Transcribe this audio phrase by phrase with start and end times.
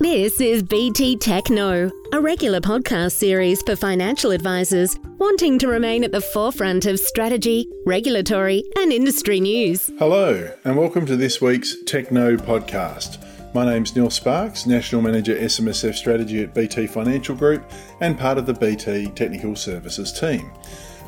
[0.00, 6.12] This is BT TechKnow, a regular podcast series for financial advisors wanting to remain at
[6.12, 9.90] the forefront of strategy, regulatory, and industry news.
[9.98, 13.18] Hello, and welcome to this week's TechKnow podcast.
[13.52, 17.68] My name's Neil Sparks, National Manager SMSF Strategy at BT Financial Group
[18.00, 20.52] and part of the BT Technical Services team,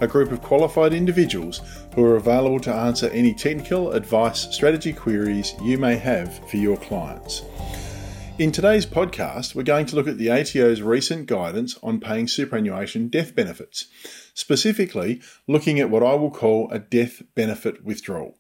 [0.01, 1.61] a group of qualified individuals
[1.95, 6.77] who are available to answer any technical advice strategy queries you may have for your
[6.77, 7.45] clients.
[8.41, 13.09] In today's podcast, we're going to look at the ATO's recent guidance on paying superannuation
[13.09, 13.89] death benefits,
[14.33, 18.39] specifically looking at what I will call a death benefit withdrawal,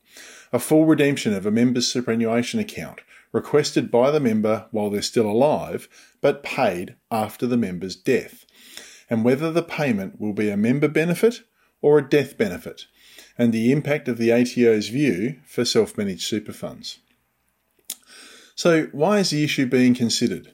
[0.54, 5.30] a full redemption of a member's superannuation account requested by the member while they're still
[5.30, 5.86] alive,
[6.22, 8.46] but paid after the member's death,
[9.10, 11.42] and whether the payment will be a member benefit
[11.82, 12.86] or a death benefit,
[13.36, 17.00] and the impact of the ATO's view for self managed super funds.
[18.62, 20.52] So, why is the issue being considered?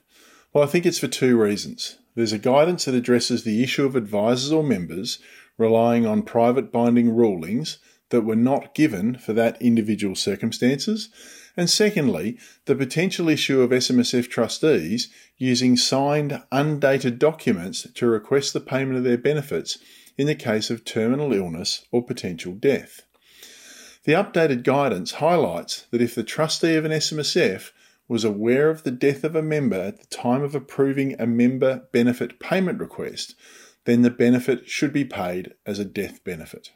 [0.52, 1.98] Well, I think it's for two reasons.
[2.14, 5.18] There's a guidance that addresses the issue of advisors or members
[5.58, 7.78] relying on private binding rulings
[8.10, 11.08] that were not given for that individual circumstances.
[11.56, 18.60] And secondly, the potential issue of SMSF trustees using signed, undated documents to request the
[18.60, 19.78] payment of their benefits
[20.16, 23.02] in the case of terminal illness or potential death.
[24.04, 27.72] The updated guidance highlights that if the trustee of an SMSF
[28.08, 31.84] was aware of the death of a member at the time of approving a member
[31.92, 33.34] benefit payment request,
[33.84, 36.72] then the benefit should be paid as a death benefit.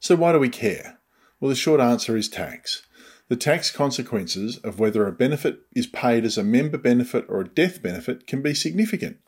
[0.00, 0.98] So, why do we care?
[1.40, 2.82] Well, the short answer is tax.
[3.28, 7.48] The tax consequences of whether a benefit is paid as a member benefit or a
[7.48, 9.18] death benefit can be significant.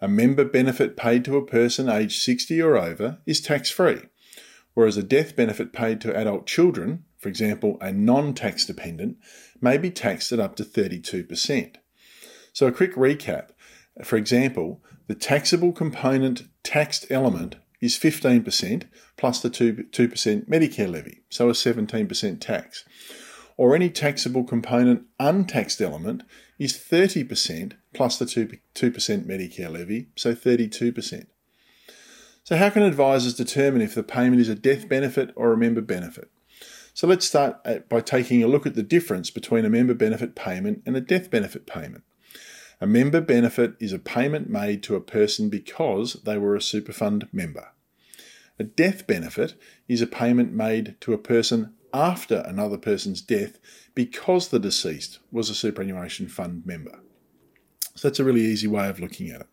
[0.00, 4.00] A member benefit paid to a person aged 60 or over is tax free,
[4.74, 9.16] whereas a death benefit paid to adult children, for example, a non tax dependent,
[9.60, 11.76] may be taxed at up to 32%.
[12.52, 13.50] So, a quick recap.
[14.02, 18.84] For example, the taxable component taxed element is 15%
[19.16, 22.84] plus the 2, 2% Medicare levy, so a 17% tax.
[23.56, 26.24] Or any taxable component untaxed element
[26.58, 31.26] is 30% plus the 2, 2% Medicare levy, so 32%.
[32.42, 35.80] So, how can advisors determine if the payment is a death benefit or a member
[35.80, 36.31] benefit?
[36.94, 40.34] So let's start uh, by taking a look at the difference between a member benefit
[40.34, 42.04] payment and a death benefit payment.
[42.80, 47.32] A member benefit is a payment made to a person because they were a superfund
[47.32, 47.68] member.
[48.58, 49.54] A death benefit
[49.88, 53.58] is a payment made to a person after another person's death
[53.94, 57.00] because the deceased was a superannuation fund member.
[57.94, 59.46] So that's a really easy way of looking at it.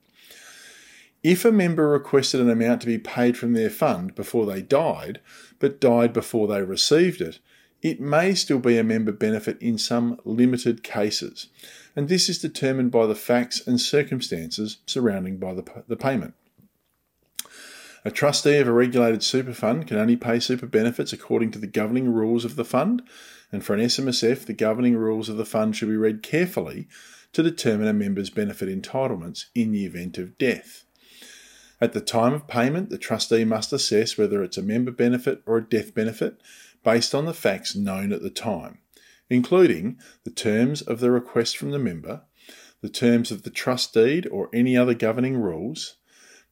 [1.21, 5.19] If a member requested an amount to be paid from their fund before they died,
[5.59, 7.39] but died before they received it,
[7.81, 11.47] it may still be a member benefit in some limited cases,
[11.95, 16.33] and this is determined by the facts and circumstances surrounding by the, the payment.
[18.05, 21.67] A trustee of a regulated super fund can only pay super benefits according to the
[21.67, 23.01] governing rules of the fund,
[23.51, 26.87] and for an SMSF, the governing rules of the fund should be read carefully
[27.33, 30.85] to determine a member's benefit entitlements in the event of death.
[31.81, 35.57] At the time of payment, the trustee must assess whether it's a member benefit or
[35.57, 36.41] a death benefit
[36.83, 38.79] based on the facts known at the time,
[39.29, 42.23] including the terms of the request from the member,
[42.81, 45.95] the terms of the trust deed or any other governing rules,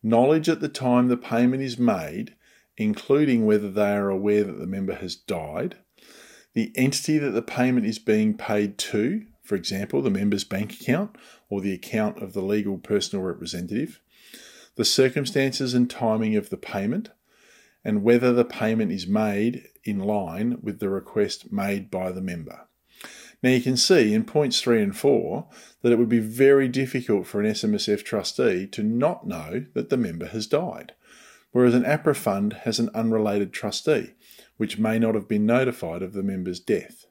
[0.01, 2.35] knowledge at the time the payment is made,
[2.77, 5.75] including whether they are aware that the member has died,
[6.53, 11.15] the entity that the payment is being paid to, for example, the member's bank account
[11.49, 13.99] or the account of the legal personal representative,
[14.77, 17.09] the circumstances and timing of the payment,
[17.83, 22.67] and whether the payment is made in line with the request made by the member.
[23.43, 25.47] Now you can see in points 3 and 4
[25.81, 29.97] that it would be very difficult for an SMSF trustee to not know that the
[29.97, 30.93] member has died,
[31.51, 34.13] whereas an APRA fund has an unrelated trustee,
[34.57, 37.05] which may not have been notified of the member's death.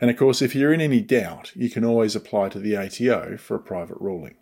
[0.00, 3.36] And of course, if you're in any doubt, you can always apply to the ATO
[3.36, 4.36] for a private ruling.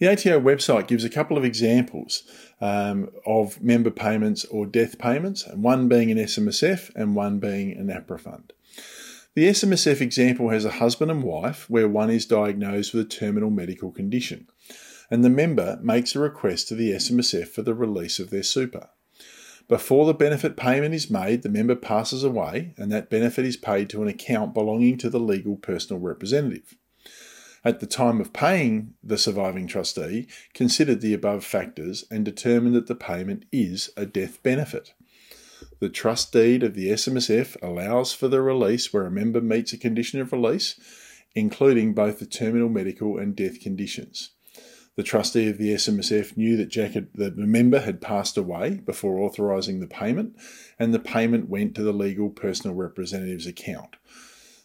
[0.00, 2.24] The ATO website gives a couple of examples
[2.60, 7.88] um, of member payments or death payments, one being an SMSF and one being an
[7.88, 8.52] APRA fund.
[9.34, 13.50] The SMSF example has a husband and wife where one is diagnosed with a terminal
[13.50, 14.48] medical condition,
[15.10, 18.90] and the member makes a request to the SMSF for the release of their super.
[19.68, 23.88] Before the benefit payment is made, the member passes away, and that benefit is paid
[23.90, 26.76] to an account belonging to the legal personal representative
[27.64, 32.86] at the time of paying the surviving trustee, considered the above factors and determined that
[32.86, 34.92] the payment is a death benefit.
[35.80, 39.78] The trust deed of the SMSF allows for the release where a member meets a
[39.78, 40.78] condition of release,
[41.34, 44.30] including both the terminal medical and death conditions.
[44.96, 49.18] The trustee of the SMSF knew that Jack had, the member had passed away before
[49.18, 50.36] authorising the payment,
[50.78, 53.96] and the payment went to the legal personal representative's account.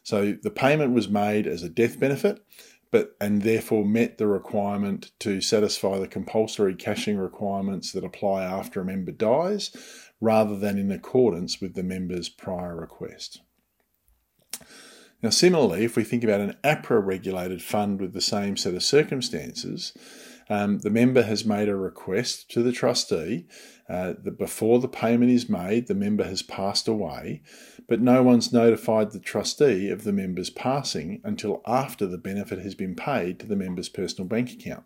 [0.03, 2.45] So the payment was made as a death benefit,
[2.91, 8.81] but and therefore met the requirement to satisfy the compulsory cashing requirements that apply after
[8.81, 9.71] a member dies,
[10.19, 13.41] rather than in accordance with the member's prior request.
[15.21, 18.83] Now, similarly, if we think about an APRA regulated fund with the same set of
[18.83, 19.93] circumstances,
[20.49, 23.45] um, the member has made a request to the trustee
[23.87, 27.41] uh, that before the payment is made, the member has passed away,
[27.87, 32.75] but no one's notified the trustee of the member's passing until after the benefit has
[32.75, 34.83] been paid to the member's personal bank account.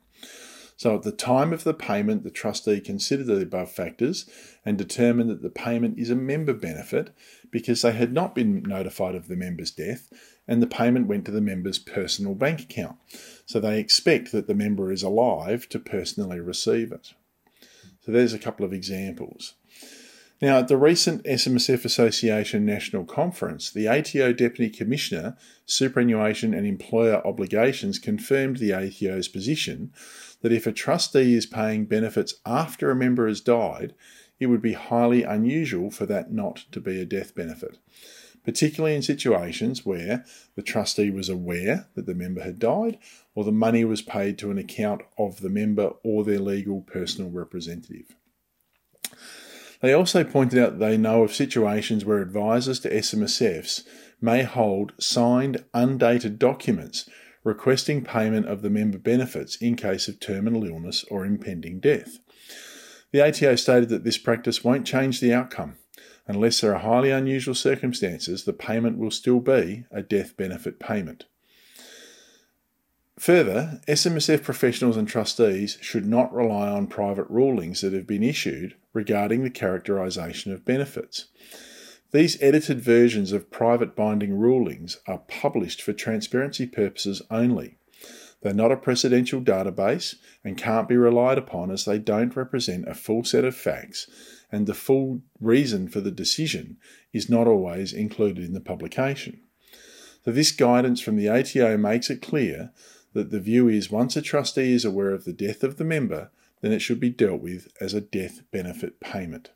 [0.75, 4.29] So at the time of the payment, the trustee considered the above factors
[4.65, 7.15] and determined that the payment is a member benefit
[7.51, 10.11] because they had not been notified of the member's death
[10.47, 12.97] and the payment went to the member's personal bank account.
[13.45, 17.13] So they expect that the member is alive to personally receive it.
[18.01, 19.53] So there's a couple of examples.
[20.41, 27.25] Now, at the recent SMSF Association National Conference, the ATO Deputy Commissioner, Superannuation and Employer
[27.25, 29.93] Obligations confirmed the ATO's position
[30.41, 33.93] that if a trustee is paying benefits after a member has died,
[34.43, 37.77] it would be highly unusual for that not to be a death benefit,
[38.43, 40.25] particularly in situations where
[40.55, 42.99] the trustee was aware that the member had died
[43.33, 47.31] or the money was paid to an account of the member or their legal personal
[47.31, 48.15] representative.
[49.81, 53.83] They also pointed out they know of situations where advisors to SMSFs
[54.21, 57.09] may hold signed, undated documents
[57.43, 62.19] requesting payment of the member benefits in case of terminal illness or impending death.
[63.13, 65.75] The ATO stated that this practice won't change the outcome.
[66.25, 71.25] Unless there are highly unusual circumstances, the payment will still be a death benefit payment.
[73.19, 78.73] Further, SMSF professionals and trustees should not rely on private rulings that have been issued
[78.93, 81.27] regarding the characterisation of benefits.
[82.11, 87.77] These edited versions of private binding rulings are published for transparency purposes only.
[88.43, 92.93] They're not a precedential database and can't be relied upon as they don't represent a
[92.93, 94.09] full set of facts,
[94.51, 96.75] and the full reason for the decision
[97.13, 99.39] is not always included in the publication.
[100.25, 102.71] So, this guidance from the ATO makes it clear
[103.13, 106.29] that the view is once a trustee is aware of the death of the member,
[106.59, 109.51] then it should be dealt with as a death benefit payment.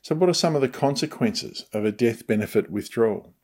[0.00, 3.34] So, what are some of the consequences of a death benefit withdrawal?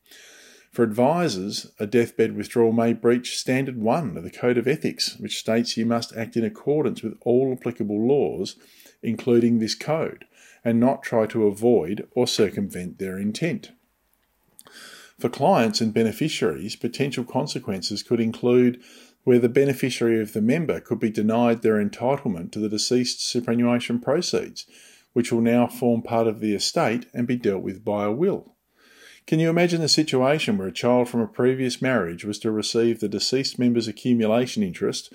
[0.70, 5.38] For advisors, a deathbed withdrawal may breach Standard 1 of the Code of Ethics, which
[5.38, 8.56] states you must act in accordance with all applicable laws,
[9.02, 10.26] including this code,
[10.64, 13.70] and not try to avoid or circumvent their intent.
[15.18, 18.82] For clients and beneficiaries, potential consequences could include
[19.24, 23.98] where the beneficiary of the member could be denied their entitlement to the deceased's superannuation
[23.98, 24.66] proceeds,
[25.14, 28.55] which will now form part of the estate and be dealt with by a will.
[29.26, 33.00] Can you imagine the situation where a child from a previous marriage was to receive
[33.00, 35.12] the deceased member's accumulation interest,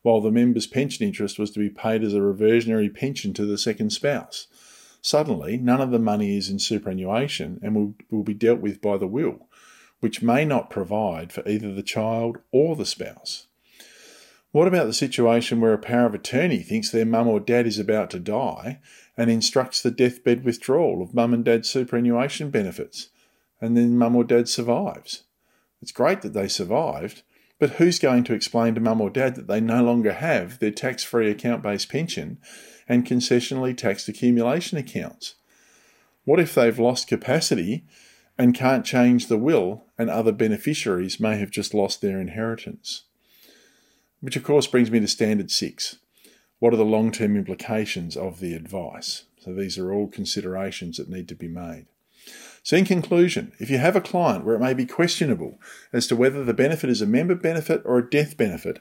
[0.00, 3.58] while the member's pension interest was to be paid as a reversionary pension to the
[3.58, 4.46] second spouse?
[5.02, 8.96] Suddenly, none of the money is in superannuation and will, will be dealt with by
[8.96, 9.46] the will,
[10.00, 13.46] which may not provide for either the child or the spouse.
[14.52, 17.78] What about the situation where a power of attorney thinks their mum or dad is
[17.78, 18.80] about to die
[19.18, 23.09] and instructs the deathbed withdrawal of mum and dad's superannuation benefits,
[23.60, 25.24] and then mum or dad survives?
[25.82, 27.22] It's great that they survived,
[27.58, 30.70] but who's going to explain to mum or dad that they no longer have their
[30.70, 32.38] tax free account based pension
[32.88, 35.34] and concessionally taxed accumulation accounts?
[36.24, 37.84] What if they've lost capacity
[38.38, 43.02] and can't change the will and other beneficiaries may have just lost their inheritance?
[44.20, 45.96] Which, of course, brings me to standard six.
[46.58, 49.24] What are the long term implications of the advice?
[49.38, 51.86] So, these are all considerations that need to be made.
[52.62, 55.58] So, in conclusion, if you have a client where it may be questionable
[55.92, 58.80] as to whether the benefit is a member benefit or a death benefit,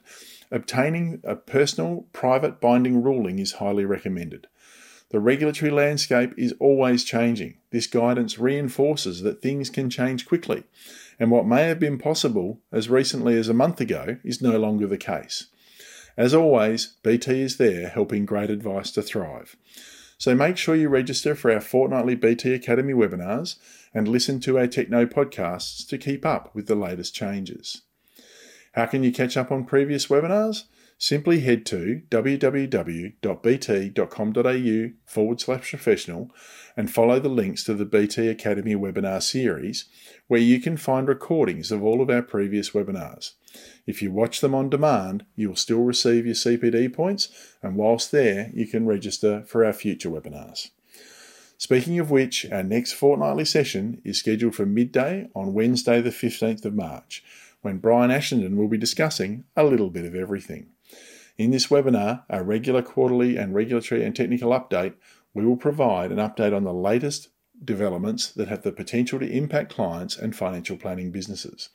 [0.51, 4.47] obtaining a personal, private binding ruling is highly recommended.
[5.11, 7.55] The regulatory landscape is always changing.
[7.71, 10.65] This guidance reinforces that things can change quickly,
[11.19, 14.87] and what may have been possible as recently as a month ago is no longer
[14.87, 15.47] the case.
[16.15, 19.55] As always, BT is there helping great advice to thrive.
[20.19, 23.55] So make sure you register for our fortnightly BT Academy webinars
[23.93, 27.83] and listen to our TechKnow podcasts to keep up with the latest changes.
[28.73, 30.65] How can you catch up on previous webinars?
[30.99, 33.19] Simply head to www.bt.com.au
[35.05, 36.29] forward slash professional
[36.75, 39.85] and follow the links to the BT Academy webinar series,
[40.27, 43.31] where you can find recordings of all of our previous webinars.
[43.87, 47.29] If you watch them on demand, you'll still receive your CPD points,
[47.63, 50.69] and whilst there, you can register for our future webinars.
[51.57, 56.65] Speaking of which, our next fortnightly session is scheduled for midday on Wednesday, the 15th
[56.65, 57.23] of March,
[57.61, 60.67] when Brian Ashenden will be discussing a little bit of everything.
[61.39, 64.95] In this webinar, our regular quarterly and regulatory and technical update,
[65.33, 67.29] we will provide an update on the latest
[67.63, 71.69] developments that have the potential to impact clients and financial planning businesses,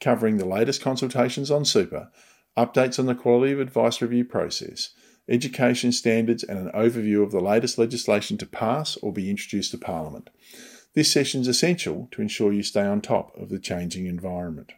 [0.00, 2.10] covering the latest consultations on super,
[2.56, 4.90] updates on the quality of advice review process,
[5.28, 9.78] education standards, and an overview of the latest legislation to pass or be introduced to
[9.78, 10.30] Parliament.
[10.96, 14.72] This session is essential to ensure you stay on top of the changing environment.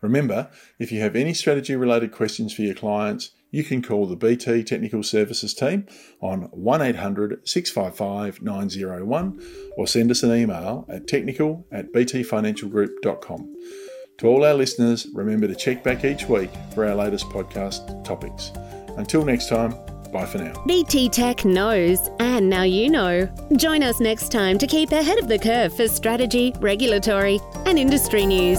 [0.00, 4.16] Remember, if you have any strategy related questions for your clients, you can call the
[4.16, 5.86] BT Technical Services team
[6.20, 9.40] on 1800 655 901
[9.76, 13.54] or send us an email at technical at btfinancialgroup.com.
[14.18, 18.50] To all our listeners, remember to check back each week for our latest podcast topics.
[18.96, 19.70] Until next time,
[20.12, 20.60] bye for now.
[20.66, 23.28] BT Tech knows, and now you know.
[23.56, 28.26] Join us next time to keep ahead of the curve for strategy, regulatory, and industry
[28.26, 28.58] news.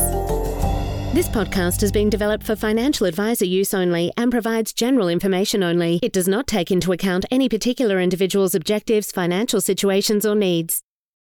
[1.15, 6.01] This podcast has been developed for financial advisor use only and provides general information only.
[6.03, 10.83] It does not take into account any particular individual's objectives, financial situations, or needs.